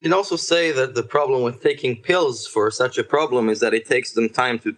[0.00, 3.60] You can also say that the problem with taking pills for such a problem is
[3.60, 4.72] that it takes them time to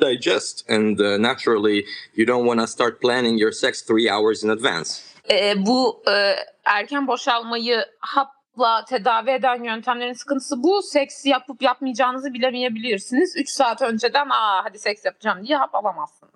[0.00, 4.50] digest, and uh, naturally, you don't want to start planning your sex three hours in
[4.50, 5.02] advance.
[5.30, 10.82] Ee, bu e, erken boşalmayı hapla tedavi eden yöntemlerin sıkıntısı bu.
[10.82, 13.36] Seks yapıp yapmayacağınızı bilemeyebilirsiniz.
[13.36, 16.34] 3 saat önceden aa hadi seks yapacağım diye hap alamazsınız.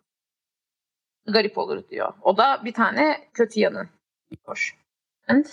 [1.27, 2.13] Garip olur diyor.
[2.23, 3.89] O da bir tane kötü yanı.
[4.31, 4.77] Diyor.
[5.29, 5.45] And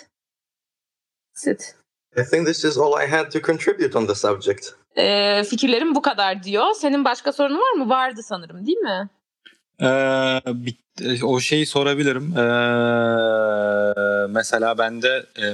[1.34, 1.74] that's it.
[2.16, 4.66] I think this is all I had to contribute on the subject.
[4.96, 6.66] Ee, fikirlerim bu kadar diyor.
[6.74, 7.88] Senin başka sorunun var mı?
[7.88, 9.08] Vardı sanırım değil mi?
[9.80, 12.34] Ee, bir- o şeyi sorabilirim.
[12.38, 12.42] Ee,
[14.28, 15.46] mesela bende e,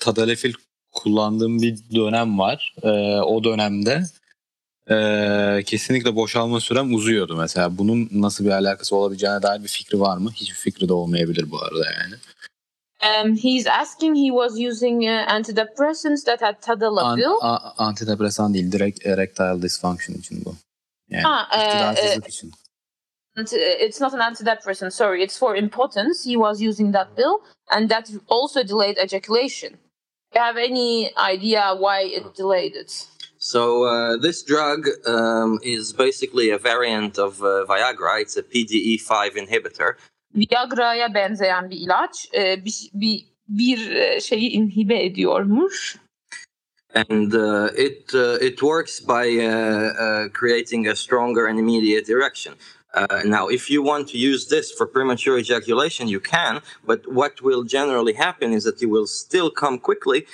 [0.00, 0.52] tadalafil
[0.92, 2.74] kullandığım bir dönem var.
[2.82, 2.88] Ee,
[3.20, 4.04] o dönemde
[4.90, 7.78] e, kesinlikle boşalma sürem uzuyordu mesela.
[7.78, 10.30] Bunun nasıl bir alakası olabileceğine dair bir fikri var mı?
[10.34, 12.14] Hiçbir fikri de olmayabilir bu arada yani.
[13.04, 17.38] Um, he's asking he was using uh, antidepressants that had An, tadalafil.
[17.42, 20.54] a- antidepresan değil, direkt erectile dysfunction için bu.
[21.08, 21.48] Yani Ha,
[21.96, 22.52] e, için.
[23.36, 23.44] Uh,
[23.80, 26.24] it's not an antidepressant, sorry, it's for impotence.
[26.30, 27.40] He was using that pill,
[27.70, 29.70] and that also delayed ejaculation.
[29.70, 33.06] Do you have any idea why it delayed it?
[33.38, 38.20] So uh, this drug um, is basically a variant of uh, Viagra.
[38.22, 39.96] It's a PDE5 inhibitor.
[40.34, 45.96] Viagra'ya benzeyen bir ilaç, e, bir, bir, bir şeyi inhibe ediyormuş.
[46.94, 52.54] and uh, it uh, it works by uh, uh, creating a stronger and immediate erection.
[52.94, 57.42] Uh, now, if you want to use this for premature ejaculation, you can, but what
[57.42, 60.26] will generally happen is that you will still come quickly.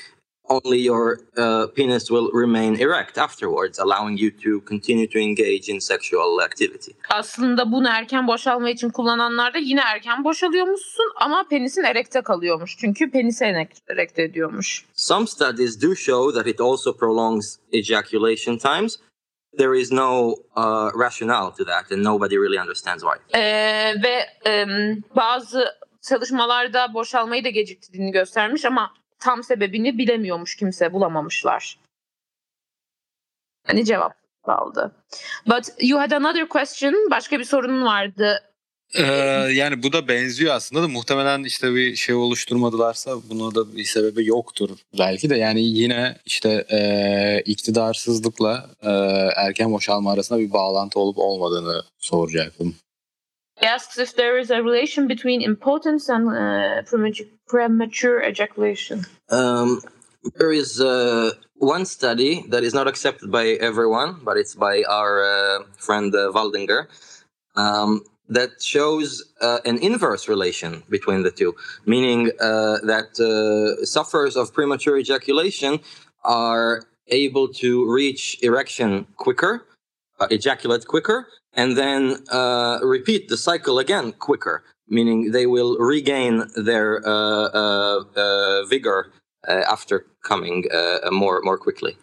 [0.50, 5.78] Only your uh, penis will remain erect afterwards, allowing you to continue to engage in
[5.78, 6.90] sexual activity.
[7.10, 12.76] Aslında bunu erken boşalma için kullananlarda yine erken boşalıyormuşsun ama penisin erekte kalıyormuş.
[12.78, 13.44] Çünkü penisi
[13.88, 14.84] erekte ediyormuş.
[14.94, 18.96] Some studies do show that it also prolongs ejaculation times.
[19.58, 23.40] There is no uh, rationale to that, and nobody really understands why.
[23.40, 25.64] Ee, ve em, bazı
[26.08, 31.78] çalışmalarda boşalmayı da geciktirdiğini göstermiş ama tam sebebini bilemiyormuş kimse bulamamışlar.
[33.66, 34.14] Hani cevap
[34.46, 34.92] kaldı.
[35.46, 36.94] But you had another question.
[37.10, 38.42] Başka bir sorunun vardı.
[38.94, 39.02] Ee,
[39.52, 44.26] yani bu da benziyor aslında da muhtemelen işte bir şey oluşturmadılarsa buna da bir sebebi
[44.26, 48.90] yoktur belki de yani yine işte e, iktidarsızlıkla e,
[49.36, 52.74] erken boşalma arasında bir bağlantı olup olmadığını soracaktım.
[53.62, 59.04] Asks if there is a relation between impotence and uh, premature, premature ejaculation.
[59.28, 59.82] Um,
[60.36, 65.24] there is uh, one study that is not accepted by everyone, but it's by our
[65.24, 66.86] uh, friend uh, Waldinger,
[67.56, 74.36] um, that shows uh, an inverse relation between the two, meaning uh, that uh, sufferers
[74.36, 75.80] of premature ejaculation
[76.24, 79.66] are able to reach erection quicker,
[80.30, 87.00] ejaculate quicker, and then uh, repeat the cycle again quicker, meaning they will regain their
[87.04, 89.12] uh, uh, uh, vigor
[89.48, 90.64] after coming
[91.10, 91.96] more more quickly.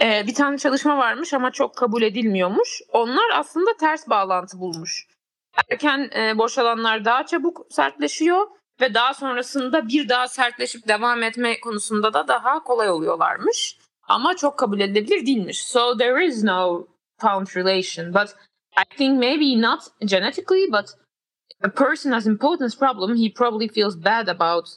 [0.00, 2.82] Ee, bir tane çalışma varmış ama çok kabul edilmiyormuş.
[2.92, 5.06] Onlar aslında ters bağlantı bulmuş.
[5.70, 8.46] Erken e, boşalanlar daha çabuk sertleşiyor
[8.80, 13.78] ve daha sonrasında bir daha sertleşip devam etme konusunda da daha kolay oluyorlarmış.
[14.08, 15.64] Ama çok kabul edilebilir değilmiş.
[15.64, 16.86] So there is no
[17.20, 18.14] found relation.
[18.14, 18.36] But
[18.76, 20.94] I think maybe not genetically, but
[21.62, 24.68] a person has impotence problem, he probably feels bad about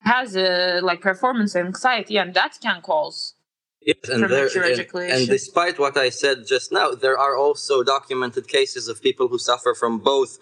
[0.00, 3.34] has a like performance anxiety and that can cause
[3.82, 5.16] Yes, and, there, Premature and, ejaculation.
[5.16, 9.38] and despite what I said just now, there are also documented cases of people who
[9.38, 10.38] suffer from both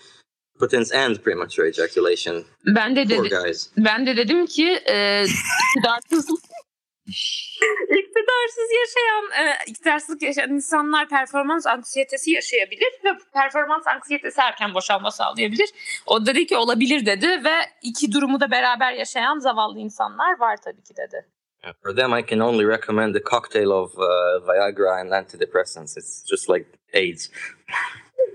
[0.56, 2.44] impotence and premature ejaculation.
[2.72, 3.68] Ben de Poor dedi, guys.
[3.76, 5.26] ben de dedim ki e,
[7.88, 15.70] İktidarsız yaşayan, e, iktidarsızlık yaşayan insanlar performans anksiyetesi yaşayabilir ve performans anksiyetesi erken boşalma sağlayabilir.
[16.06, 20.82] O dedi ki olabilir dedi ve iki durumu da beraber yaşayan zavallı insanlar var tabii
[20.82, 21.26] ki dedi.
[21.64, 25.96] Yeah, For them, I can only recommend the cocktail of uh, Viagra and antidepressants.
[25.96, 27.30] It's just like AIDS.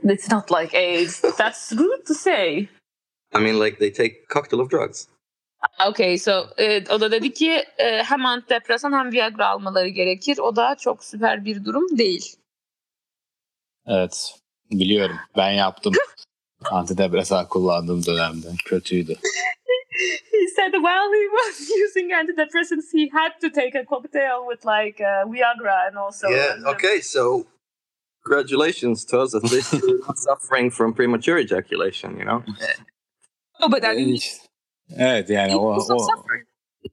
[0.03, 1.21] It's not like AIDS.
[1.38, 2.69] That's good to say.
[3.36, 5.08] I mean, like they take cocktail of drugs.
[5.88, 10.38] Okay, so e, o da dedi ki e, hem antidepresan hem Viagra almaları gerekir.
[10.38, 12.36] O da çok süper bir durum değil.
[13.88, 14.36] Evet.
[14.72, 15.17] Biliyorum.
[15.38, 15.93] Ben yaptım.
[16.72, 18.48] Antidepresan kullandığım dönemde.
[18.65, 19.15] Kötüydü.
[20.32, 25.04] He said while he was using antidepressants, he had to take a cocktail with like
[25.04, 26.30] uh, Viagra and also.
[26.30, 26.74] yeah.
[26.74, 27.02] Okay.
[27.02, 27.45] So,
[28.24, 29.36] congratulations to us.
[29.36, 32.17] At least you're not suffering from premature ejaculation.
[32.17, 32.43] You know.
[33.62, 34.17] Oh, but I mean,
[34.97, 35.97] Evet yani o, he's o.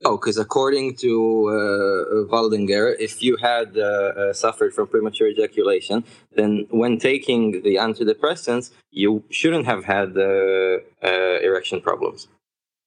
[0.05, 6.05] No, because according to uh, Waldinger, if you had uh, uh, suffered from premature ejaculation,
[6.35, 12.29] then when taking the antidepressants, you shouldn't have had uh, uh, erection problems.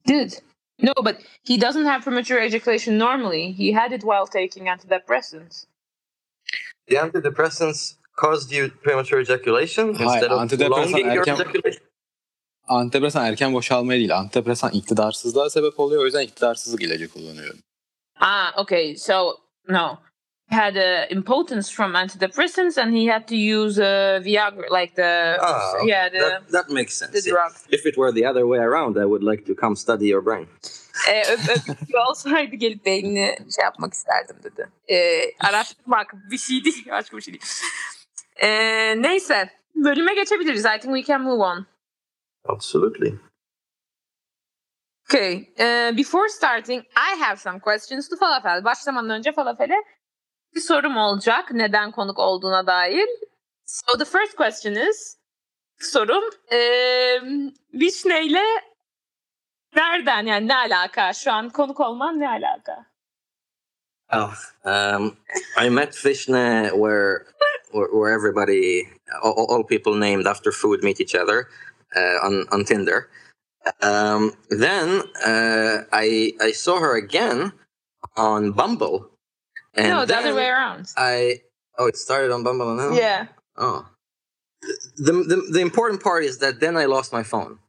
[0.05, 0.41] Did
[0.81, 3.51] no, but he doesn't have premature ejaculation normally.
[3.51, 5.65] He had it while taking antidepressants.
[6.87, 11.81] The antidepressants caused you premature ejaculation Hayır, instead of antidepresan prolonging your ejaculation.
[12.69, 14.17] Antidepresan erken boşalmaya değil.
[14.17, 16.01] Antidepresan iktidarsızlığa sebep oluyor.
[16.01, 17.59] O yüzden iktidarsızlık ilacı kullanıyorum.
[18.19, 18.95] Ah, okay.
[18.95, 19.97] So no,
[20.49, 25.37] he had uh, impotence from antidepressants, and he had to use uh, Viagra, like the
[25.41, 25.89] Ah, okay.
[25.89, 27.21] yeah the that, that makes sense.
[27.21, 27.51] the drug.
[27.71, 30.47] If it were the other way around, I would like to come study your brain.
[31.09, 31.77] Ee, öp, öp,
[32.09, 34.69] olsaydı gelip beynini şey yapmak isterdim dedi.
[34.87, 37.43] Ee, araştırmak bir şey değil, başka bir şey değil.
[38.35, 40.65] Ee, neyse, bölüme geçebiliriz.
[40.65, 41.65] I think we can move on.
[42.47, 43.19] Absolutely.
[45.09, 48.63] Okay, uh, before starting, I have some questions to Falafel.
[48.63, 49.75] Başlamadan önce Falafel'e
[50.55, 53.07] bir sorum olacak neden konuk olduğuna dair.
[53.65, 55.17] So the first question is,
[55.79, 56.59] sorum, e,
[57.73, 58.45] Vişne'yle
[59.75, 61.13] nereden yani ne alaka?
[61.13, 62.85] Şu an konuk olman ne alaka?
[64.13, 64.33] Oh,
[64.65, 65.17] um,
[65.65, 67.25] I met Vishnu where,
[67.71, 68.87] where, where everybody,
[69.21, 71.47] all, all people named after food meet each other
[71.95, 73.09] on, on Tinder.
[73.81, 77.51] Um, then uh, I I saw her again
[78.15, 79.09] on Bumble.
[79.75, 80.87] And no, the other way around.
[80.97, 81.41] I
[81.77, 82.91] oh, it started on Bumble now.
[82.91, 83.27] Yeah.
[83.57, 83.85] Oh,
[84.97, 87.59] the, the the important part is that then I lost my phone.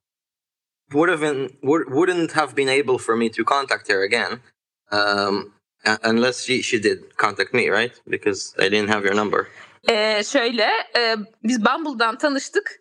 [0.92, 4.40] Would have been would, wouldn't have been able for me to contact her again,
[4.90, 5.52] um,
[5.84, 7.92] unless she she did contact me, right?
[8.08, 9.48] Because I didn't have your number.
[9.88, 12.79] Ee, şöyle, e, biz Bumble'dan tanıştık.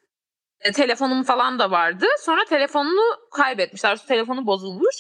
[0.62, 2.06] E, telefonum falan da vardı.
[2.19, 4.06] Sonra telefonunu kaybetmişler.
[4.08, 4.95] Telefonu bozulmuş.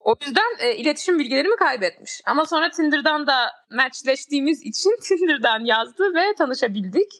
[0.00, 2.20] O yüzden e, iletişim bilgilerimi kaybetmiş.
[2.26, 7.12] Ama sonra Tinder'dan da matchleştiğimiz için Tinder'dan yazdı ve tanışabildik.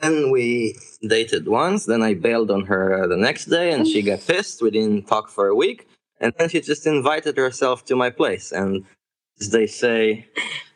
[0.00, 0.72] Then we
[1.02, 1.86] dated once.
[1.86, 4.60] Then I bailed on her uh, the next day, and she got pissed.
[4.60, 5.86] We didn't talk for a week,
[6.20, 8.52] and then she just invited herself to my place.
[8.52, 8.84] And
[9.40, 10.26] as they say,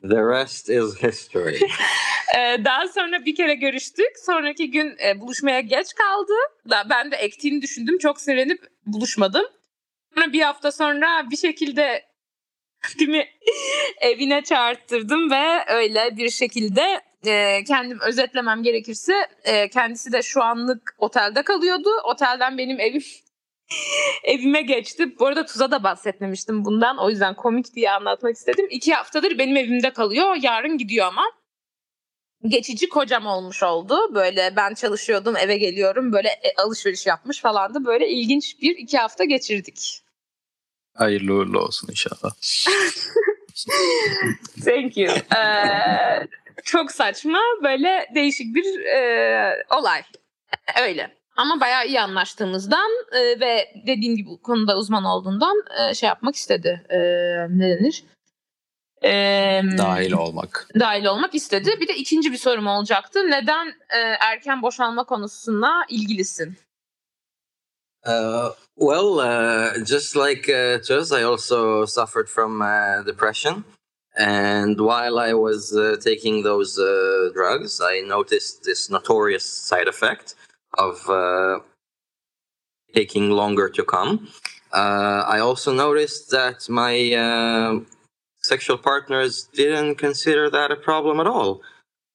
[0.03, 1.61] the rest is history.
[2.37, 4.19] Ee, daha sonra bir kere görüştük.
[4.27, 6.33] Sonraki gün e, buluşmaya geç kaldı.
[6.91, 7.99] Ben de ektiğini düşündüm.
[7.99, 9.45] Çok sinirlenip buluşmadım.
[10.15, 12.09] Sonra bir hafta sonra bir şekilde
[12.99, 13.29] değil mi,
[14.01, 19.15] evine çağırttırdım ve öyle bir şekilde e, kendim özetlemem gerekirse
[19.45, 21.89] e, kendisi de şu anlık otelde kalıyordu.
[22.05, 23.03] Otelden benim evim
[24.25, 25.19] evime geçti.
[25.19, 26.99] Bu arada Tuz'a da bahsetmemiştim bundan.
[26.99, 28.67] O yüzden komik diye anlatmak istedim.
[28.71, 30.37] İki haftadır benim evimde kalıyor.
[30.43, 31.25] Yarın gidiyor ama
[32.47, 34.15] geçici kocam olmuş oldu.
[34.15, 37.85] Böyle ben çalışıyordum eve geliyorum böyle e, alışveriş yapmış falandı.
[37.85, 40.03] Böyle ilginç bir iki hafta geçirdik.
[40.95, 42.35] Hayırlı uğurlu olsun inşallah.
[44.65, 45.13] Thank you.
[45.37, 46.27] Ee,
[46.65, 50.03] çok saçma böyle değişik bir e, olay.
[50.83, 51.19] Öyle.
[51.37, 56.37] Ama bayağı iyi anlaştığımızdan e, ve dediğim gibi bu konuda uzman olduğundan e, şey yapmak
[56.37, 56.87] istedi.
[56.91, 56.99] E,
[57.49, 58.05] ne denir?
[59.05, 60.69] E, Dahil olmak.
[60.81, 61.71] dahil olmak istedi.
[61.81, 63.19] Bir de ikinci bir sorum olacaktı.
[63.31, 66.57] Neden e, erken boşalma konusuna ilgilisin?
[68.07, 73.65] Uh, well, uh, just like uh, Tuz, I also suffered from uh, depression.
[74.17, 80.35] And while I was uh, taking those uh, drugs, I noticed this notorious side effect
[80.79, 81.61] of uh,
[82.95, 84.29] taking longer to come.
[84.73, 87.81] Uh, I also noticed that my uh,
[88.43, 91.61] sexual partners didn't consider that a problem at all.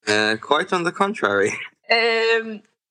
[0.08, 1.52] Uh, quite on the contrary.
[1.90, 2.42] Ee,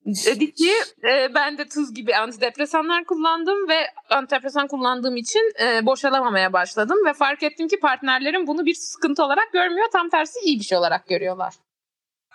[0.05, 0.71] Dedi ki
[1.03, 7.13] e, ben de tuz gibi antidepresanlar kullandım ve antidepresan kullandığım için e, boşalamamaya başladım ve
[7.13, 9.87] fark ettim ki partnerlerim bunu bir sıkıntı olarak görmüyor.
[9.93, 11.53] Tam tersi iyi bir şey olarak görüyorlar.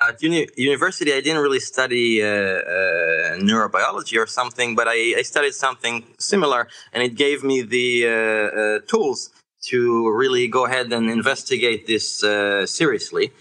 [0.00, 5.24] At uni- university, I didn't really study uh, uh, neurobiology or something, but I, I
[5.24, 9.30] studied something similar, and it gave me the uh, uh, tools
[9.70, 9.78] to
[10.20, 13.32] really go ahead and investigate this uh, seriously.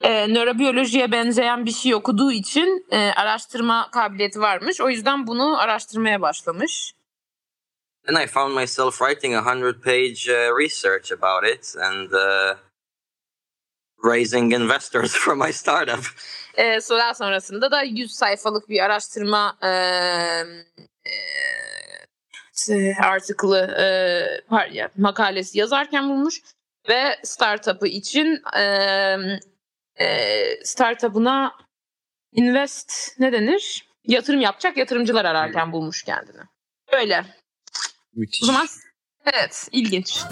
[0.00, 4.80] E, nörobiyolojiye benzeyen bir şey okuduğu için e, araştırma kabiliyeti varmış.
[4.80, 6.94] O yüzden bunu araştırmaya başlamış.
[8.06, 12.56] Then I found myself writing a hundred page uh, research about it and uh,
[14.04, 16.04] raising investors for my startup.
[16.54, 21.14] E, sonra sonrasında da 100 sayfalık bir araştırma e, e,
[23.02, 23.84] article'ı e,
[24.50, 26.42] par- ya, makalesi yazarken bulmuş
[26.88, 28.62] ve startup'ı için e,
[30.00, 31.52] e, startup'ına
[32.32, 33.88] invest ne denir?
[34.06, 36.42] Yatırım yapacak yatırımcılar ararken bulmuş kendini.
[36.92, 37.24] Öyle.
[38.14, 38.42] Müthiş.
[38.42, 38.66] O zaman
[39.32, 40.24] evet ilginç.